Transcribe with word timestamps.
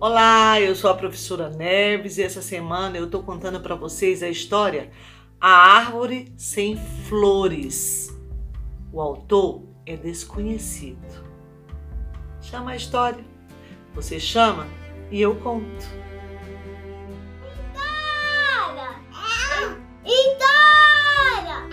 Olá, 0.00 0.60
eu 0.60 0.76
sou 0.76 0.90
a 0.90 0.94
professora 0.94 1.50
Neves 1.50 2.18
e 2.18 2.22
essa 2.22 2.40
semana 2.40 2.96
eu 2.96 3.06
estou 3.06 3.20
contando 3.20 3.58
para 3.58 3.74
vocês 3.74 4.22
a 4.22 4.28
história 4.28 4.92
A 5.40 5.48
Árvore 5.48 6.32
Sem 6.36 6.76
Flores. 7.08 8.16
O 8.92 9.00
autor 9.00 9.64
é 9.84 9.96
desconhecido. 9.96 11.26
Chama 12.40 12.70
a 12.70 12.76
história. 12.76 13.24
Você 13.92 14.20
chama 14.20 14.68
e 15.10 15.20
eu 15.20 15.34
conto. 15.34 15.84
História! 20.04 21.68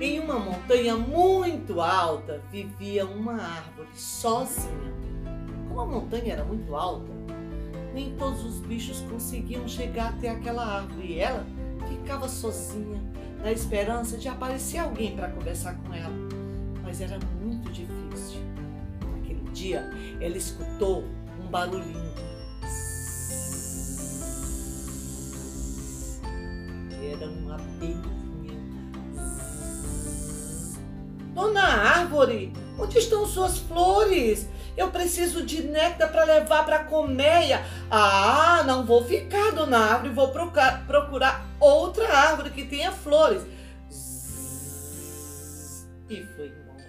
Em 0.00 0.18
uma 0.18 0.40
montanha 0.40 0.96
muito 0.96 1.80
alta 1.80 2.42
vivia 2.50 3.06
uma 3.06 3.34
árvore 3.34 3.90
sozinha 3.94 4.97
como 5.78 5.92
a 5.92 6.00
montanha 6.00 6.32
era 6.32 6.44
muito 6.44 6.74
alta, 6.74 7.12
nem 7.94 8.12
todos 8.16 8.44
os 8.44 8.58
bichos 8.58 9.00
conseguiam 9.02 9.68
chegar 9.68 10.08
até 10.08 10.28
aquela 10.28 10.66
árvore 10.66 11.06
e 11.06 11.20
ela 11.20 11.46
ficava 11.88 12.28
sozinha, 12.28 13.00
na 13.40 13.52
esperança 13.52 14.16
de 14.16 14.26
aparecer 14.28 14.78
alguém 14.78 15.14
para 15.14 15.28
conversar 15.28 15.76
com 15.76 15.94
ela. 15.94 16.12
Mas 16.82 17.00
era 17.00 17.16
muito 17.40 17.70
difícil. 17.70 18.40
Naquele 19.14 19.48
dia, 19.52 19.88
ela 20.20 20.36
escutou 20.36 21.04
um 21.40 21.46
barulhinho. 21.46 22.12
Era 27.12 27.30
uma 27.30 27.54
abelhinha. 27.54 28.02
Dona 31.36 31.62
Árvore, 31.62 32.52
onde 32.76 32.98
estão 32.98 33.24
suas 33.24 33.58
flores? 33.58 34.48
Eu 34.78 34.92
preciso 34.92 35.44
de 35.44 35.60
néctar 35.64 36.12
para 36.12 36.22
levar 36.22 36.64
para 36.64 36.76
a 36.76 36.84
colmeia. 36.84 37.64
Ah, 37.90 38.62
não 38.64 38.86
vou 38.86 39.04
ficar, 39.04 39.50
dona 39.50 39.76
árvore, 39.76 40.14
vou 40.14 40.28
procurar, 40.30 41.44
outra 41.58 42.06
árvore 42.08 42.50
que 42.50 42.64
tenha 42.64 42.92
flores. 42.92 43.42
E 46.08 46.22
foi 46.36 46.46
embora. 46.46 46.86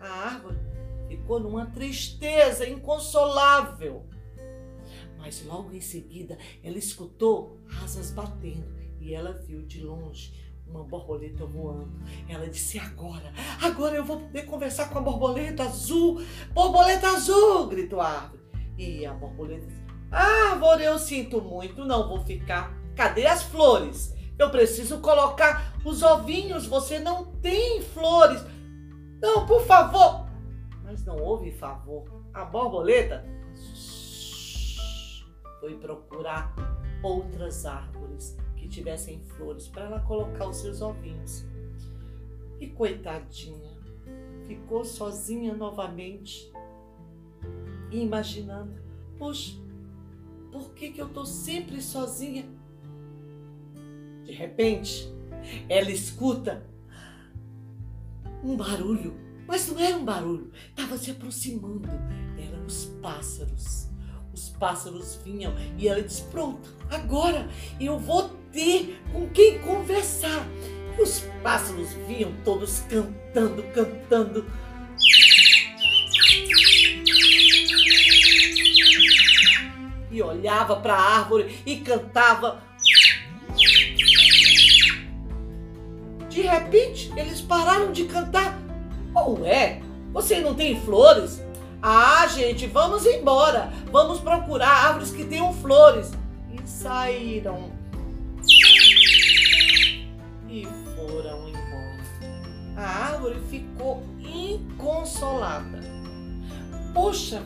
A 0.00 0.08
árvore 0.30 0.58
ficou 1.06 1.38
numa 1.38 1.66
tristeza 1.66 2.68
inconsolável. 2.68 4.04
Mas 5.16 5.44
logo 5.44 5.72
em 5.72 5.80
seguida 5.80 6.36
ela 6.60 6.76
escutou 6.76 7.60
asas 7.84 8.10
batendo 8.10 8.76
e 9.00 9.14
ela 9.14 9.32
viu 9.32 9.62
de 9.62 9.80
longe 9.80 10.47
uma 10.70 10.84
borboleta 10.84 11.44
voando. 11.44 11.90
Ela 12.28 12.48
disse: 12.48 12.78
Agora, 12.78 13.32
agora 13.62 13.96
eu 13.96 14.04
vou 14.04 14.20
poder 14.20 14.42
conversar 14.42 14.90
com 14.90 14.98
a 14.98 15.02
borboleta 15.02 15.64
azul. 15.64 16.22
Borboleta 16.52 17.08
azul! 17.08 17.66
gritou 17.66 18.00
a 18.00 18.08
árvore. 18.08 18.42
E 18.76 19.06
a 19.06 19.12
borboleta 19.12 19.66
disse: 19.66 19.82
Árvore, 20.10 20.84
eu 20.84 20.98
sinto 20.98 21.40
muito, 21.40 21.84
não 21.84 22.08
vou 22.08 22.20
ficar. 22.20 22.72
Cadê 22.94 23.26
as 23.26 23.42
flores? 23.42 24.14
Eu 24.38 24.50
preciso 24.50 25.00
colocar 25.00 25.78
os 25.84 26.02
ovinhos. 26.02 26.66
Você 26.66 26.98
não 26.98 27.26
tem 27.40 27.82
flores. 27.82 28.44
Não, 29.20 29.46
por 29.46 29.62
favor. 29.66 30.28
Mas 30.84 31.04
não 31.04 31.16
houve 31.16 31.50
favor. 31.50 32.04
A 32.32 32.44
borboleta 32.44 33.24
foi 35.60 35.74
procurar 35.74 36.54
outras 37.02 37.64
árvores 37.66 38.36
que 38.56 38.68
tivessem 38.68 39.20
flores 39.20 39.68
para 39.68 39.84
ela 39.84 40.00
colocar 40.00 40.48
os 40.48 40.56
seus 40.56 40.80
ovinhos. 40.80 41.44
E 42.60 42.66
coitadinha, 42.66 43.78
ficou 44.46 44.84
sozinha 44.84 45.54
novamente, 45.54 46.52
imaginando: 47.90 48.72
puxa, 49.16 49.56
por 50.50 50.72
que, 50.74 50.90
que 50.90 51.00
eu 51.00 51.06
estou 51.06 51.24
sempre 51.24 51.80
sozinha? 51.80 52.46
De 54.24 54.32
repente, 54.32 55.08
ela 55.68 55.90
escuta 55.90 56.66
um 58.42 58.56
barulho, 58.56 59.14
mas 59.46 59.68
não 59.68 59.78
era 59.78 59.96
um 59.96 60.04
barulho, 60.04 60.50
estava 60.70 60.96
se 60.98 61.10
aproximando, 61.10 61.88
eram 62.38 62.66
os 62.66 62.86
pássaros. 63.00 63.88
Os 64.38 64.50
pássaros 64.50 65.18
vinham 65.24 65.52
e 65.76 65.88
ela 65.88 66.00
disse: 66.00 66.22
Pronto, 66.22 66.72
agora 66.88 67.48
eu 67.80 67.98
vou 67.98 68.28
ter 68.52 69.02
com 69.12 69.28
quem 69.30 69.58
conversar. 69.58 70.46
E 70.96 71.02
os 71.02 71.24
pássaros 71.42 71.92
vinham 72.06 72.32
todos 72.44 72.84
cantando, 72.88 73.64
cantando. 73.74 74.46
E 80.08 80.22
olhava 80.22 80.76
para 80.76 80.94
a 80.94 81.18
árvore 81.18 81.58
e 81.66 81.78
cantava. 81.78 82.62
De 86.28 86.42
repente, 86.42 87.12
eles 87.16 87.40
pararam 87.40 87.90
de 87.90 88.04
cantar. 88.04 88.56
Ou 89.16 89.44
é? 89.44 89.82
Você 90.12 90.40
não 90.40 90.54
tem 90.54 90.80
flores? 90.80 91.42
Ah, 91.82 92.26
gente, 92.26 92.66
vamos 92.66 93.06
embora. 93.06 93.72
Vamos 93.90 94.20
procurar 94.20 94.86
árvores 94.86 95.10
que 95.10 95.24
tenham 95.24 95.52
flores. 95.52 96.12
E 96.52 96.68
saíram 96.68 97.70
e 100.48 100.66
foram 100.96 101.48
embora. 101.48 101.98
A 102.76 103.12
árvore 103.12 103.40
ficou 103.48 104.02
inconsolada. 104.18 105.80
Poxa 106.94 107.42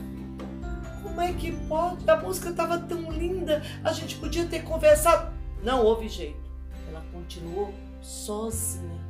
como 1.03 1.21
é 1.21 1.33
que 1.33 1.53
pode? 1.67 2.09
A 2.09 2.17
música 2.17 2.51
estava 2.51 2.79
tão 2.79 3.11
linda, 3.11 3.63
a 3.85 3.93
gente 3.93 4.17
podia 4.17 4.47
ter 4.47 4.63
conversado. 4.63 5.33
Não 5.63 5.85
houve 5.85 6.09
jeito. 6.09 6.41
Ela 6.89 7.05
continuou 7.13 7.75
sozinha. 8.01 9.01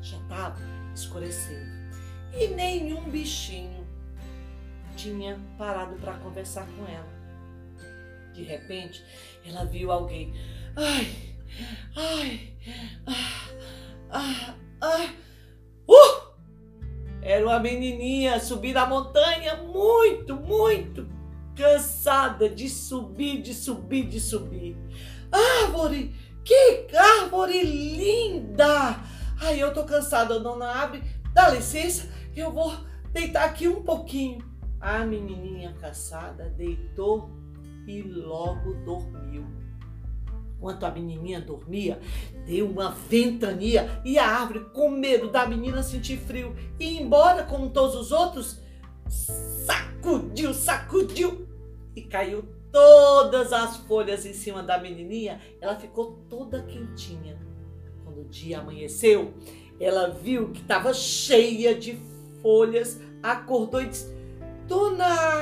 Já 0.00 0.16
estava 0.18 0.56
escurecendo. 0.94 1.66
E 2.32 2.48
nenhum 2.48 3.02
bichinho 3.10 3.85
tinha 4.96 5.38
parado 5.56 5.94
para 5.96 6.14
conversar 6.14 6.66
com 6.66 6.86
ela. 6.86 7.14
De 8.32 8.42
repente, 8.42 9.04
ela 9.44 9.64
viu 9.64 9.92
alguém. 9.92 10.34
Ai, 10.74 11.36
Ai, 11.96 12.52
ah, 14.10 14.54
ah. 14.80 15.08
Uh! 15.88 16.26
Era 17.22 17.44
uma 17.44 17.58
menininha 17.58 18.38
subir 18.38 18.76
a 18.76 18.86
montanha 18.86 19.56
muito, 19.56 20.36
muito 20.36 21.08
cansada 21.56 22.48
de 22.48 22.68
subir, 22.68 23.40
de 23.40 23.54
subir, 23.54 24.06
de 24.06 24.20
subir. 24.20 24.76
Árvore! 25.32 26.14
Que 26.44 26.86
árvore 26.94 27.62
linda! 27.62 29.00
Ai, 29.40 29.62
eu 29.62 29.72
tô 29.72 29.84
cansada, 29.84 30.38
dona 30.38 30.70
Abre. 30.82 31.02
Dá 31.32 31.48
licença, 31.50 32.08
eu 32.34 32.52
vou 32.52 32.74
deitar 33.12 33.44
aqui 33.44 33.66
um 33.66 33.82
pouquinho. 33.82 34.55
A 34.80 35.04
menininha 35.04 35.74
cansada 35.80 36.52
deitou 36.56 37.30
e 37.86 38.02
logo 38.02 38.74
dormiu. 38.84 39.44
Enquanto 40.56 40.84
a 40.84 40.90
menininha 40.90 41.40
dormia, 41.40 42.00
deu 42.46 42.68
uma 42.68 42.90
ventania 42.90 44.00
e 44.04 44.18
a 44.18 44.26
árvore, 44.26 44.60
com 44.72 44.90
medo 44.90 45.30
da 45.30 45.46
menina 45.46 45.82
sentir 45.82 46.16
frio 46.16 46.56
e 46.80 46.98
embora 46.98 47.44
como 47.44 47.70
todos 47.70 47.94
os 47.94 48.10
outros, 48.10 48.60
sacudiu, 49.08 50.54
sacudiu 50.54 51.46
e 51.94 52.02
caiu 52.02 52.44
todas 52.72 53.52
as 53.52 53.76
folhas 53.78 54.24
em 54.24 54.32
cima 54.32 54.62
da 54.62 54.78
menininha. 54.78 55.40
Ela 55.60 55.76
ficou 55.76 56.24
toda 56.28 56.62
quentinha. 56.62 57.38
Quando 58.02 58.22
o 58.22 58.28
dia 58.28 58.60
amanheceu, 58.60 59.34
ela 59.78 60.08
viu 60.08 60.52
que 60.52 60.62
estava 60.62 60.92
cheia 60.94 61.74
de 61.74 61.98
folhas, 62.40 62.98
acordou 63.22 63.82
e 63.82 63.88
disse: 63.88 64.15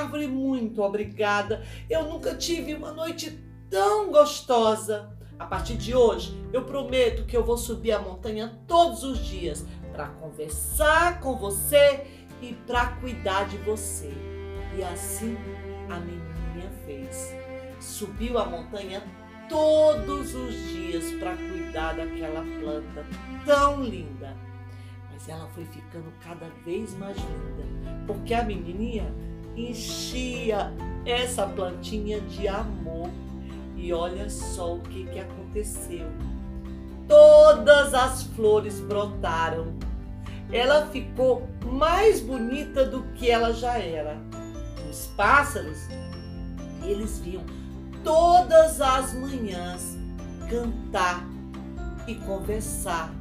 Árvore, 0.05 0.27
muito 0.27 0.83
obrigada. 0.83 1.65
Eu 1.89 2.03
nunca 2.03 2.35
tive 2.35 2.75
uma 2.75 2.91
noite 2.91 3.39
tão 3.69 4.11
gostosa. 4.11 5.09
A 5.37 5.45
partir 5.45 5.75
de 5.75 5.95
hoje, 5.95 6.39
eu 6.53 6.63
prometo 6.63 7.25
que 7.25 7.35
eu 7.35 7.43
vou 7.43 7.57
subir 7.57 7.91
a 7.91 7.99
montanha 7.99 8.57
todos 8.67 9.03
os 9.03 9.17
dias 9.25 9.65
para 9.91 10.07
conversar 10.07 11.19
com 11.19 11.35
você 11.35 12.05
e 12.41 12.53
para 12.67 12.87
cuidar 12.97 13.47
de 13.47 13.57
você. 13.57 14.13
E 14.77 14.83
assim 14.83 15.35
a 15.89 15.99
menininha 15.99 16.71
fez. 16.85 17.33
Subiu 17.81 18.37
a 18.37 18.45
montanha 18.45 19.03
todos 19.49 20.35
os 20.35 20.53
dias 20.69 21.11
para 21.13 21.35
cuidar 21.35 21.97
daquela 21.97 22.41
planta 22.59 23.05
tão 23.43 23.83
linda. 23.83 24.37
Ela 25.27 25.47
foi 25.49 25.65
ficando 25.65 26.11
cada 26.21 26.47
vez 26.63 26.95
mais 26.97 27.17
linda, 27.17 28.03
porque 28.05 28.33
a 28.33 28.43
menininha 28.43 29.11
enchia 29.55 30.71
essa 31.05 31.47
plantinha 31.47 32.19
de 32.21 32.47
amor 32.47 33.09
e 33.75 33.91
olha 33.91 34.29
só 34.29 34.75
o 34.75 34.81
que, 34.81 35.05
que 35.05 35.19
aconteceu. 35.19 36.07
Todas 37.07 37.93
as 37.93 38.23
flores 38.23 38.79
brotaram. 38.79 39.75
Ela 40.51 40.85
ficou 40.87 41.47
mais 41.65 42.21
bonita 42.21 42.85
do 42.85 43.03
que 43.13 43.29
ela 43.29 43.51
já 43.51 43.79
era. 43.79 44.17
Os 44.89 45.07
pássaros, 45.17 45.87
eles 46.83 47.19
viam 47.19 47.43
todas 48.03 48.79
as 48.79 49.13
manhãs 49.13 49.97
cantar 50.47 51.25
e 52.07 52.13
conversar 52.15 53.11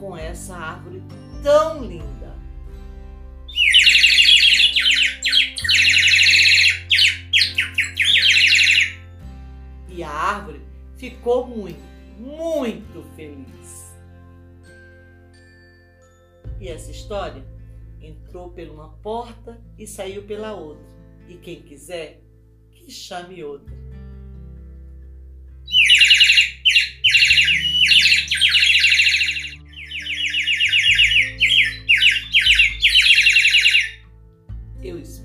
com 0.00 0.16
essa 0.16 0.56
árvore 0.56 1.02
tão 1.42 1.84
linda. 1.84 2.34
E 9.88 10.02
a 10.02 10.08
árvore 10.08 10.62
ficou 10.96 11.46
muito, 11.46 11.82
muito 12.18 13.04
feliz. 13.14 13.94
E 16.58 16.68
essa 16.68 16.90
história 16.90 17.44
entrou 18.00 18.50
por 18.50 18.66
uma 18.68 18.88
porta 18.98 19.60
e 19.76 19.86
saiu 19.86 20.22
pela 20.22 20.54
outra. 20.54 20.84
E 21.28 21.34
quem 21.34 21.60
quiser, 21.60 22.22
que 22.72 22.90
chame 22.90 23.44
outra. 23.44 23.74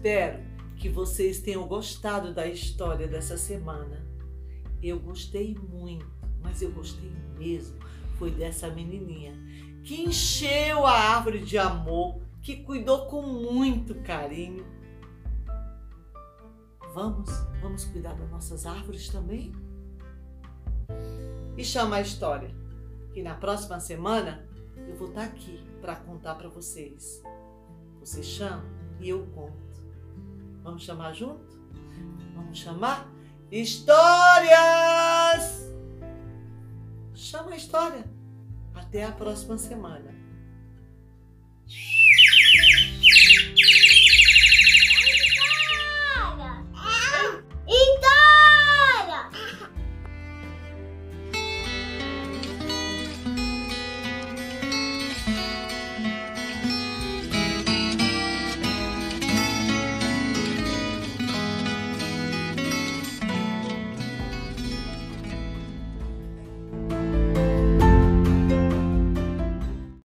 Espero 0.05 0.39
que 0.77 0.87
vocês 0.87 1.41
tenham 1.41 1.67
gostado 1.67 2.31
da 2.31 2.45
história 2.45 3.07
dessa 3.07 3.39
semana. 3.39 4.05
Eu 4.79 4.99
gostei 4.99 5.55
muito, 5.55 6.05
mas 6.43 6.61
eu 6.61 6.71
gostei 6.71 7.11
mesmo. 7.39 7.79
Foi 8.19 8.29
dessa 8.29 8.69
menininha 8.69 9.33
que 9.83 10.03
encheu 10.03 10.85
a 10.85 10.91
árvore 10.91 11.39
de 11.39 11.57
amor, 11.57 12.21
que 12.39 12.57
cuidou 12.57 13.07
com 13.07 13.23
muito 13.23 13.95
carinho. 14.03 14.63
Vamos, 16.93 17.31
vamos 17.59 17.85
cuidar 17.85 18.13
das 18.13 18.29
nossas 18.29 18.67
árvores 18.67 19.09
também? 19.09 19.51
E 21.57 21.63
chama 21.63 21.95
a 21.95 22.01
história, 22.01 22.53
que 23.11 23.23
na 23.23 23.33
próxima 23.33 23.79
semana 23.79 24.47
eu 24.87 24.95
vou 24.95 25.07
estar 25.07 25.23
aqui 25.23 25.65
para 25.81 25.95
contar 25.95 26.35
para 26.35 26.47
vocês. 26.47 27.23
Você 27.99 28.21
chama 28.21 28.63
e 28.99 29.09
eu 29.09 29.25
conto. 29.33 29.64
Vamos 30.65 30.83
chamar 30.83 31.13
junto? 31.13 31.45
Vamos 32.33 32.57
chamar 32.57 33.07
Histórias! 33.51 34.55
Chama 37.13 37.51
a 37.51 37.55
história. 37.55 38.03
Até 38.73 39.03
a 39.03 39.11
próxima 39.11 39.59
semana. 39.59 40.14